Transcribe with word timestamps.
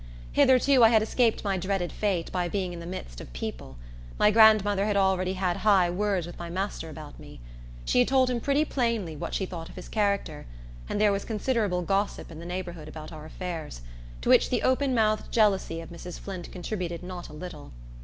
Hitherto, 0.31 0.83
I 0.83 0.89
had 0.89 1.03
escaped 1.03 1.43
my 1.43 1.57
dreaded 1.57 1.91
fate, 1.91 2.31
by 2.31 2.47
being 2.49 2.73
in 2.73 2.79
the 2.79 2.87
midst 2.87 3.21
of 3.21 3.31
people. 3.33 3.77
My 4.17 4.31
grandmother 4.31 4.87
had 4.87 4.97
already 4.97 5.33
had 5.33 5.57
high 5.57 5.91
words 5.91 6.25
with 6.25 6.39
my 6.39 6.49
master 6.49 6.89
about 6.89 7.19
me. 7.19 7.39
She 7.85 7.99
had 7.99 8.07
told 8.07 8.27
him 8.31 8.39
pretty 8.41 8.65
plainly 8.65 9.15
what 9.15 9.35
she 9.35 9.45
thought 9.45 9.69
of 9.69 9.75
his 9.75 9.87
character, 9.87 10.47
and 10.89 10.99
there 10.99 11.11
was 11.11 11.23
considerable 11.23 11.83
gossip 11.83 12.31
in 12.31 12.39
the 12.39 12.47
neighborhood 12.47 12.87
about 12.87 13.11
our 13.11 13.27
affairs, 13.27 13.81
to 14.21 14.29
which 14.29 14.49
the 14.49 14.63
open 14.63 14.95
mouthed 14.95 15.31
jealousy 15.31 15.81
of 15.81 15.89
Mrs. 15.91 16.19
Flint 16.19 16.51
contributed 16.51 17.03
not 17.03 17.29
a 17.29 17.33
little. 17.33 17.71